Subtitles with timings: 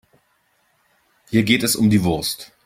[1.29, 2.53] Hier geht es um die Wurst.